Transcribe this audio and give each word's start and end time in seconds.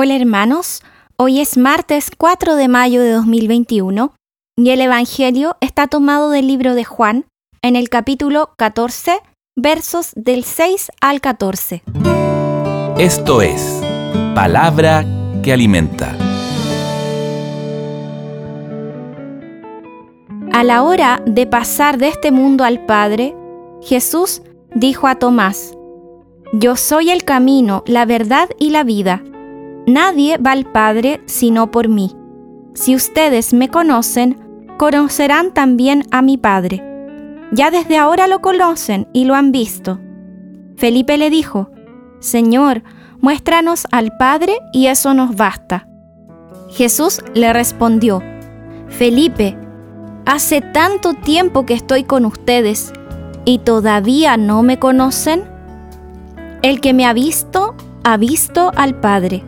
Hola 0.00 0.14
hermanos, 0.14 0.80
hoy 1.16 1.40
es 1.40 1.58
martes 1.58 2.12
4 2.16 2.54
de 2.54 2.68
mayo 2.68 3.02
de 3.02 3.10
2021 3.10 4.14
y 4.56 4.70
el 4.70 4.80
Evangelio 4.80 5.56
está 5.60 5.88
tomado 5.88 6.30
del 6.30 6.46
libro 6.46 6.76
de 6.76 6.84
Juan 6.84 7.24
en 7.62 7.74
el 7.74 7.88
capítulo 7.88 8.50
14, 8.58 9.18
versos 9.56 10.12
del 10.14 10.44
6 10.44 10.92
al 11.00 11.20
14. 11.20 11.82
Esto 12.96 13.42
es 13.42 13.82
palabra 14.36 15.04
que 15.42 15.52
alimenta. 15.52 16.16
A 20.52 20.62
la 20.62 20.84
hora 20.84 21.20
de 21.26 21.44
pasar 21.48 21.98
de 21.98 22.06
este 22.06 22.30
mundo 22.30 22.62
al 22.62 22.86
Padre, 22.86 23.34
Jesús 23.82 24.42
dijo 24.72 25.08
a 25.08 25.16
Tomás, 25.16 25.72
Yo 26.52 26.76
soy 26.76 27.10
el 27.10 27.24
camino, 27.24 27.82
la 27.84 28.04
verdad 28.04 28.48
y 28.60 28.70
la 28.70 28.84
vida. 28.84 29.24
Nadie 29.88 30.36
va 30.36 30.50
al 30.50 30.66
Padre 30.66 31.22
sino 31.24 31.70
por 31.70 31.88
mí. 31.88 32.14
Si 32.74 32.94
ustedes 32.94 33.54
me 33.54 33.70
conocen, 33.70 34.36
conocerán 34.76 35.54
también 35.54 36.04
a 36.10 36.20
mi 36.20 36.36
Padre. 36.36 36.84
Ya 37.52 37.70
desde 37.70 37.96
ahora 37.96 38.26
lo 38.26 38.42
conocen 38.42 39.08
y 39.14 39.24
lo 39.24 39.34
han 39.34 39.50
visto. 39.50 39.98
Felipe 40.76 41.16
le 41.16 41.30
dijo, 41.30 41.70
Señor, 42.20 42.82
muéstranos 43.22 43.86
al 43.90 44.14
Padre 44.18 44.58
y 44.74 44.88
eso 44.88 45.14
nos 45.14 45.34
basta. 45.36 45.88
Jesús 46.68 47.22
le 47.32 47.54
respondió, 47.54 48.22
Felipe, 48.88 49.56
hace 50.26 50.60
tanto 50.60 51.14
tiempo 51.14 51.64
que 51.64 51.72
estoy 51.72 52.04
con 52.04 52.26
ustedes 52.26 52.92
y 53.46 53.60
todavía 53.60 54.36
no 54.36 54.62
me 54.62 54.78
conocen. 54.78 55.44
El 56.60 56.82
que 56.82 56.92
me 56.92 57.06
ha 57.06 57.14
visto, 57.14 57.74
ha 58.04 58.18
visto 58.18 58.70
al 58.76 58.94
Padre. 59.00 59.44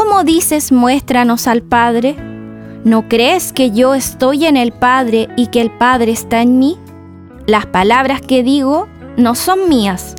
¿Cómo 0.00 0.22
dices 0.22 0.70
muéstranos 0.70 1.48
al 1.48 1.60
Padre? 1.60 2.14
¿No 2.84 3.08
crees 3.08 3.52
que 3.52 3.72
yo 3.72 3.96
estoy 3.96 4.44
en 4.44 4.56
el 4.56 4.70
Padre 4.70 5.28
y 5.36 5.48
que 5.48 5.60
el 5.60 5.72
Padre 5.72 6.12
está 6.12 6.40
en 6.40 6.60
mí? 6.60 6.78
Las 7.46 7.66
palabras 7.66 8.20
que 8.20 8.44
digo 8.44 8.86
no 9.16 9.34
son 9.34 9.68
mías. 9.68 10.14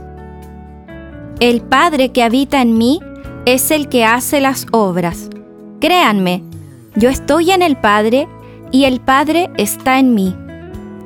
El 1.39 1.61
Padre 1.61 2.09
que 2.09 2.23
habita 2.23 2.61
en 2.61 2.77
mí 2.77 2.99
es 3.45 3.71
el 3.71 3.87
que 3.87 4.03
hace 4.03 4.41
las 4.41 4.65
obras. 4.71 5.29
Créanme, 5.79 6.43
yo 6.97 7.07
estoy 7.07 7.51
en 7.51 7.61
el 7.61 7.77
Padre 7.77 8.27
y 8.73 8.83
el 8.83 8.99
Padre 8.99 9.49
está 9.55 9.97
en 9.97 10.13
mí. 10.13 10.35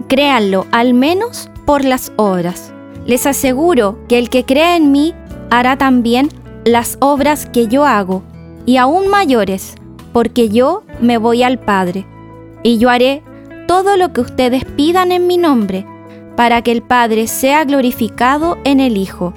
Créanlo 0.07 0.65
al 0.71 0.95
menos 0.95 1.47
por 1.67 1.85
las 1.85 2.11
obras. 2.15 2.73
Les 3.05 3.27
aseguro 3.27 3.99
que 4.09 4.17
el 4.17 4.31
que 4.31 4.45
cree 4.45 4.77
en 4.77 4.91
mí 4.91 5.13
hará 5.51 5.77
también 5.77 6.29
las 6.65 6.97
obras 7.01 7.45
que 7.45 7.67
yo 7.67 7.85
hago 7.85 8.23
y 8.65 8.77
aún 8.77 9.09
mayores, 9.09 9.75
porque 10.11 10.49
yo 10.49 10.83
me 11.01 11.17
voy 11.17 11.43
al 11.43 11.59
Padre, 11.59 12.05
y 12.61 12.77
yo 12.77 12.89
haré 12.89 13.23
todo 13.67 13.97
lo 13.97 14.13
que 14.13 14.21
ustedes 14.21 14.65
pidan 14.65 15.11
en 15.11 15.27
mi 15.27 15.37
nombre, 15.37 15.85
para 16.35 16.61
que 16.61 16.71
el 16.71 16.81
Padre 16.81 17.27
sea 17.27 17.63
glorificado 17.63 18.57
en 18.63 18.79
el 18.79 18.97
Hijo. 18.97 19.33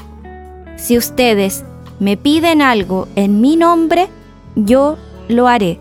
Si 0.77 0.97
ustedes 0.97 1.65
me 1.99 2.17
piden 2.17 2.63
algo 2.63 3.09
en 3.17 3.41
mi 3.41 3.57
nombre, 3.57 4.09
yo 4.55 4.97
lo 5.29 5.49
haré. 5.49 5.79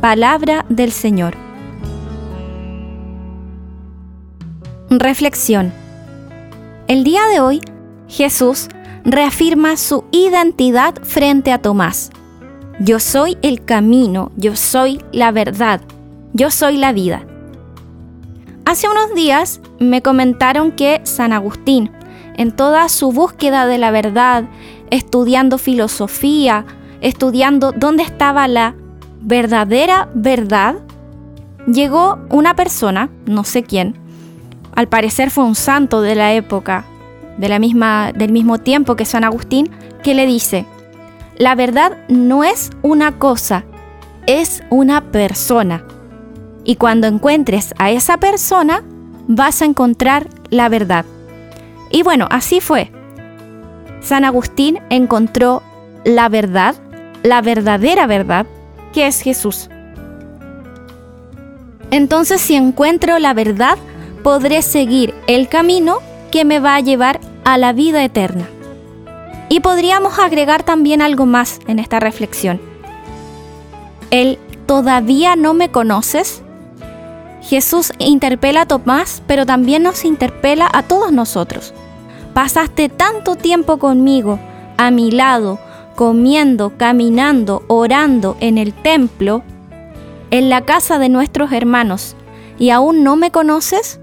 Palabra 0.00 0.64
del 0.68 0.92
Señor. 0.92 1.34
Reflexión. 4.90 5.72
El 6.86 7.02
día 7.02 7.26
de 7.26 7.40
hoy, 7.40 7.60
Jesús 8.08 8.68
reafirma 9.04 9.76
su 9.76 10.04
identidad 10.10 10.94
frente 11.02 11.52
a 11.52 11.58
Tomás 11.58 12.10
yo 12.78 13.00
soy 13.00 13.38
el 13.42 13.64
camino, 13.64 14.32
yo 14.36 14.54
soy 14.54 15.00
la 15.12 15.32
verdad, 15.32 15.80
yo 16.32 16.50
soy 16.50 16.76
la 16.76 16.92
vida. 16.92 17.22
Hace 18.64 18.88
unos 18.88 19.14
días 19.14 19.60
me 19.78 20.02
comentaron 20.02 20.72
que 20.72 21.00
San 21.04 21.32
Agustín, 21.32 21.90
en 22.36 22.52
toda 22.52 22.88
su 22.88 23.12
búsqueda 23.12 23.66
de 23.66 23.78
la 23.78 23.90
verdad, 23.90 24.44
estudiando 24.90 25.56
filosofía, 25.56 26.66
estudiando 27.00 27.72
dónde 27.72 28.02
estaba 28.02 28.46
la 28.48 28.74
verdadera 29.22 30.08
verdad, 30.14 30.76
llegó 31.66 32.18
una 32.28 32.54
persona, 32.54 33.08
no 33.24 33.44
sé 33.44 33.62
quién, 33.62 33.94
al 34.74 34.88
parecer 34.88 35.30
fue 35.30 35.44
un 35.44 35.54
santo 35.54 36.02
de 36.02 36.14
la 36.14 36.34
época, 36.34 36.84
de 37.38 37.48
la 37.48 37.58
misma, 37.58 38.12
del 38.12 38.32
mismo 38.32 38.58
tiempo 38.58 38.96
que 38.96 39.06
San 39.06 39.24
Agustín, 39.24 39.70
que 40.02 40.14
le 40.14 40.26
dice, 40.26 40.66
la 41.38 41.54
verdad 41.54 41.98
no 42.08 42.44
es 42.44 42.70
una 42.82 43.18
cosa, 43.18 43.64
es 44.26 44.62
una 44.70 45.10
persona. 45.10 45.84
Y 46.64 46.76
cuando 46.76 47.06
encuentres 47.06 47.74
a 47.78 47.90
esa 47.90 48.18
persona, 48.18 48.82
vas 49.28 49.62
a 49.62 49.66
encontrar 49.66 50.28
la 50.50 50.68
verdad. 50.68 51.04
Y 51.90 52.02
bueno, 52.02 52.26
así 52.30 52.60
fue. 52.60 52.90
San 54.00 54.24
Agustín 54.24 54.78
encontró 54.90 55.62
la 56.04 56.28
verdad, 56.28 56.74
la 57.22 57.42
verdadera 57.42 58.06
verdad, 58.06 58.46
que 58.92 59.06
es 59.06 59.20
Jesús. 59.20 59.68
Entonces 61.90 62.40
si 62.40 62.54
encuentro 62.54 63.18
la 63.18 63.34
verdad, 63.34 63.78
podré 64.22 64.62
seguir 64.62 65.14
el 65.26 65.48
camino 65.48 65.98
que 66.30 66.44
me 66.44 66.58
va 66.58 66.74
a 66.74 66.80
llevar 66.80 67.20
a 67.44 67.58
la 67.58 67.72
vida 67.72 68.02
eterna. 68.02 68.48
Y 69.48 69.60
podríamos 69.60 70.18
agregar 70.18 70.62
también 70.62 71.02
algo 71.02 71.26
más 71.26 71.60
en 71.66 71.78
esta 71.78 72.00
reflexión. 72.00 72.60
El 74.10 74.38
todavía 74.66 75.36
no 75.36 75.54
me 75.54 75.70
conoces. 75.70 76.42
Jesús 77.42 77.92
interpela 77.98 78.62
a 78.62 78.66
Tomás, 78.66 79.22
pero 79.26 79.46
también 79.46 79.84
nos 79.84 80.04
interpela 80.04 80.68
a 80.72 80.82
todos 80.82 81.12
nosotros. 81.12 81.72
Pasaste 82.34 82.88
tanto 82.88 83.36
tiempo 83.36 83.78
conmigo, 83.78 84.38
a 84.76 84.90
mi 84.90 85.10
lado, 85.10 85.58
comiendo, 85.94 86.76
caminando, 86.76 87.64
orando 87.68 88.36
en 88.40 88.58
el 88.58 88.74
templo, 88.74 89.42
en 90.30 90.50
la 90.50 90.62
casa 90.62 90.98
de 90.98 91.08
nuestros 91.08 91.52
hermanos, 91.52 92.16
y 92.58 92.70
aún 92.70 93.04
no 93.04 93.16
me 93.16 93.30
conoces? 93.30 94.00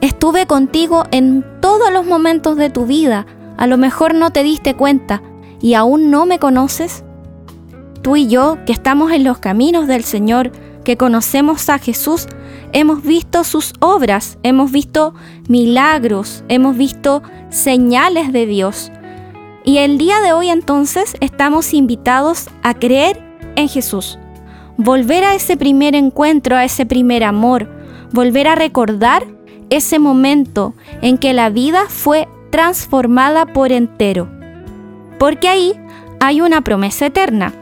Estuve 0.00 0.46
contigo 0.46 1.04
en 1.12 1.44
todos 1.60 1.92
los 1.92 2.04
momentos 2.04 2.56
de 2.56 2.70
tu 2.70 2.86
vida, 2.86 3.26
a 3.56 3.66
lo 3.66 3.76
mejor 3.76 4.14
no 4.14 4.30
te 4.30 4.42
diste 4.42 4.74
cuenta 4.74 5.22
y 5.60 5.74
aún 5.74 6.10
no 6.10 6.26
me 6.26 6.38
conoces. 6.38 7.04
Tú 8.02 8.16
y 8.16 8.26
yo, 8.26 8.58
que 8.66 8.72
estamos 8.72 9.12
en 9.12 9.24
los 9.24 9.38
caminos 9.38 9.86
del 9.86 10.04
Señor, 10.04 10.50
que 10.84 10.96
conocemos 10.96 11.68
a 11.68 11.78
Jesús, 11.78 12.26
hemos 12.72 13.02
visto 13.02 13.44
sus 13.44 13.72
obras, 13.80 14.38
hemos 14.42 14.72
visto 14.72 15.14
milagros, 15.48 16.44
hemos 16.48 16.76
visto 16.76 17.22
señales 17.50 18.32
de 18.32 18.46
Dios. 18.46 18.90
Y 19.64 19.78
el 19.78 19.98
día 19.98 20.20
de 20.20 20.32
hoy 20.32 20.48
entonces 20.48 21.14
estamos 21.20 21.72
invitados 21.72 22.48
a 22.62 22.74
creer 22.74 23.22
en 23.54 23.68
Jesús, 23.68 24.18
volver 24.76 25.24
a 25.24 25.34
ese 25.34 25.56
primer 25.56 25.94
encuentro, 25.94 26.56
a 26.56 26.64
ese 26.64 26.84
primer 26.84 27.22
amor, 27.22 27.68
volver 28.12 28.48
a 28.48 28.56
recordar 28.56 29.24
ese 29.70 29.98
momento 29.98 30.74
en 31.00 31.16
que 31.16 31.32
la 31.32 31.48
vida 31.48 31.84
fue 31.88 32.28
transformada 32.52 33.46
por 33.46 33.72
entero. 33.72 34.28
Porque 35.18 35.48
ahí 35.48 35.72
hay 36.20 36.42
una 36.42 36.60
promesa 36.60 37.06
eterna, 37.06 37.52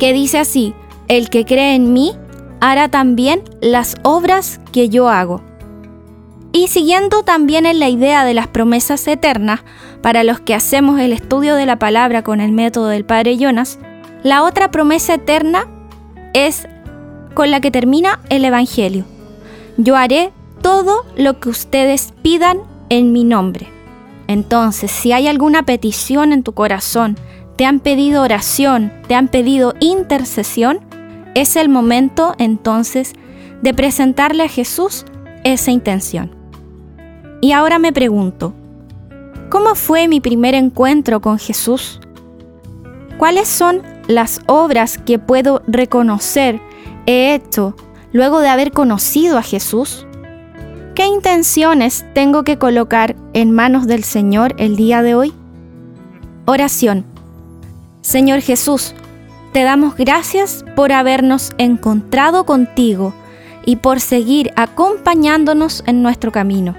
que 0.00 0.12
dice 0.12 0.38
así, 0.38 0.74
el 1.06 1.28
que 1.28 1.44
cree 1.44 1.74
en 1.74 1.92
mí 1.92 2.12
hará 2.60 2.88
también 2.88 3.42
las 3.60 3.96
obras 4.02 4.60
que 4.72 4.88
yo 4.88 5.10
hago. 5.10 5.42
Y 6.52 6.68
siguiendo 6.68 7.22
también 7.22 7.66
en 7.66 7.78
la 7.78 7.90
idea 7.90 8.24
de 8.24 8.32
las 8.32 8.48
promesas 8.48 9.06
eternas, 9.06 9.60
para 10.02 10.24
los 10.24 10.40
que 10.40 10.54
hacemos 10.54 10.98
el 10.98 11.12
estudio 11.12 11.54
de 11.54 11.66
la 11.66 11.78
palabra 11.78 12.22
con 12.22 12.40
el 12.40 12.50
método 12.50 12.88
del 12.88 13.04
Padre 13.04 13.36
Jonas, 13.36 13.78
la 14.22 14.42
otra 14.42 14.70
promesa 14.70 15.14
eterna 15.14 15.66
es 16.32 16.66
con 17.34 17.50
la 17.50 17.60
que 17.60 17.70
termina 17.70 18.20
el 18.30 18.44
Evangelio. 18.44 19.04
Yo 19.76 19.96
haré 19.96 20.32
todo 20.62 21.04
lo 21.16 21.38
que 21.40 21.50
ustedes 21.50 22.14
pidan 22.22 22.58
en 22.88 23.12
mi 23.12 23.24
nombre. 23.24 23.77
Entonces, 24.28 24.90
si 24.90 25.12
hay 25.12 25.26
alguna 25.26 25.64
petición 25.64 26.32
en 26.32 26.44
tu 26.44 26.52
corazón, 26.52 27.16
te 27.56 27.64
han 27.64 27.80
pedido 27.80 28.22
oración, 28.22 28.92
te 29.08 29.16
han 29.16 29.26
pedido 29.26 29.74
intercesión, 29.80 30.78
es 31.34 31.56
el 31.56 31.68
momento 31.68 32.34
entonces 32.38 33.14
de 33.62 33.74
presentarle 33.74 34.44
a 34.44 34.48
Jesús 34.48 35.04
esa 35.44 35.70
intención. 35.72 36.30
Y 37.40 37.52
ahora 37.52 37.78
me 37.78 37.92
pregunto, 37.92 38.52
¿cómo 39.48 39.74
fue 39.74 40.08
mi 40.08 40.20
primer 40.20 40.54
encuentro 40.54 41.20
con 41.20 41.38
Jesús? 41.38 42.00
¿Cuáles 43.16 43.48
son 43.48 43.82
las 44.08 44.40
obras 44.46 44.98
que 44.98 45.18
puedo 45.18 45.62
reconocer 45.66 46.60
he 47.06 47.34
hecho 47.34 47.74
luego 48.12 48.40
de 48.40 48.48
haber 48.48 48.72
conocido 48.72 49.38
a 49.38 49.42
Jesús? 49.42 50.06
¿Qué 50.94 51.06
intenciones 51.06 52.04
tengo 52.14 52.44
que 52.44 52.58
colocar 52.58 53.16
en 53.40 53.52
manos 53.52 53.86
del 53.86 54.02
Señor 54.02 54.56
el 54.58 54.74
día 54.74 55.00
de 55.00 55.14
hoy? 55.14 55.32
Oración. 56.44 57.04
Señor 58.00 58.40
Jesús, 58.40 58.94
te 59.52 59.62
damos 59.62 59.94
gracias 59.94 60.64
por 60.74 60.90
habernos 60.90 61.52
encontrado 61.56 62.44
contigo 62.44 63.14
y 63.64 63.76
por 63.76 64.00
seguir 64.00 64.50
acompañándonos 64.56 65.84
en 65.86 66.02
nuestro 66.02 66.32
camino. 66.32 66.74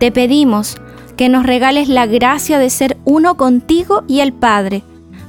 Te 0.00 0.10
pedimos 0.10 0.78
que 1.16 1.28
nos 1.28 1.46
regales 1.46 1.88
la 1.88 2.06
gracia 2.06 2.58
de 2.58 2.70
ser 2.70 2.96
uno 3.04 3.36
contigo 3.36 4.02
y 4.08 4.18
el 4.18 4.32
Padre, 4.32 4.82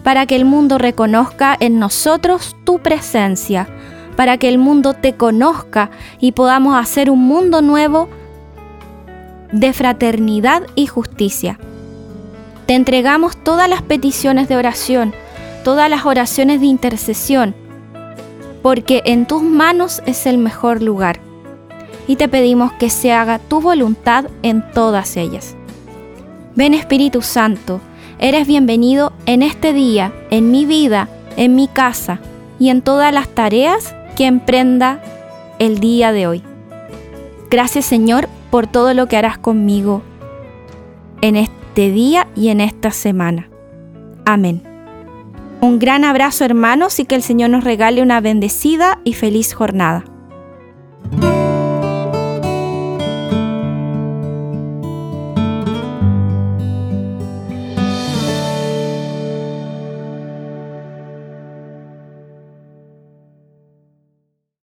para 0.03 0.25
que 0.25 0.35
el 0.35 0.45
mundo 0.45 0.79
reconozca 0.79 1.56
en 1.59 1.77
nosotros 1.77 2.56
tu 2.63 2.79
presencia, 2.79 3.67
para 4.15 4.38
que 4.38 4.50
el 4.50 4.57
mundo 4.57 4.95
te 4.95 5.13
conozca 5.13 5.91
y 6.19 6.31
podamos 6.31 6.75
hacer 6.75 7.12
un 7.12 7.19
mundo 7.19 7.62
nuevo 7.62 8.09
de 9.55 9.71
fraternidad 9.71 10.63
y 10.75 10.85
justicia. 10.85 11.57
Te 12.65 12.73
entregamos 12.73 13.37
todas 13.37 13.69
las 13.69 13.81
peticiones 13.81 14.49
de 14.49 14.57
oración, 14.57 15.13
todas 15.63 15.89
las 15.89 16.05
oraciones 16.05 16.59
de 16.59 16.65
intercesión, 16.65 17.55
porque 18.61 19.01
en 19.05 19.25
tus 19.25 19.43
manos 19.43 20.01
es 20.05 20.25
el 20.25 20.37
mejor 20.37 20.81
lugar. 20.81 21.21
Y 22.05 22.17
te 22.17 22.27
pedimos 22.27 22.73
que 22.73 22.89
se 22.89 23.13
haga 23.13 23.39
tu 23.39 23.61
voluntad 23.61 24.25
en 24.43 24.61
todas 24.73 25.15
ellas. 25.15 25.55
Ven 26.55 26.73
Espíritu 26.73 27.21
Santo, 27.21 27.79
eres 28.19 28.47
bienvenido 28.47 29.13
en 29.25 29.41
este 29.41 29.71
día, 29.71 30.11
en 30.31 30.51
mi 30.51 30.65
vida, 30.65 31.07
en 31.37 31.55
mi 31.55 31.69
casa 31.69 32.19
y 32.59 32.69
en 32.69 32.81
todas 32.81 33.13
las 33.13 33.29
tareas 33.29 33.95
que 34.17 34.25
emprenda 34.25 35.01
el 35.59 35.79
día 35.79 36.11
de 36.11 36.27
hoy. 36.27 36.43
Gracias 37.49 37.85
Señor 37.85 38.27
por 38.55 38.67
todo 38.67 38.93
lo 38.93 39.07
que 39.07 39.17
harás 39.17 39.37
conmigo 39.37 40.01
en 41.19 41.35
este 41.35 41.91
día 41.91 42.29
y 42.37 42.47
en 42.47 42.61
esta 42.61 42.89
semana. 42.91 43.49
Amén. 44.23 44.63
Un 45.59 45.77
gran 45.77 46.05
abrazo 46.05 46.45
hermanos 46.45 46.97
y 47.01 47.05
que 47.05 47.15
el 47.15 47.21
Señor 47.21 47.49
nos 47.49 47.65
regale 47.65 48.01
una 48.01 48.21
bendecida 48.21 49.01
y 49.03 49.11
feliz 49.11 49.53
jornada. 49.53 50.05